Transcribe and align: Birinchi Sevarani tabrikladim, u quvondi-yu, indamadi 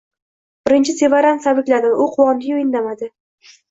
Birinchi 0.69 0.95
Sevarani 1.03 1.45
tabrikladim, 1.45 1.97
u 2.01 2.11
quvondi-yu, 2.19 2.63
indamadi 2.67 3.17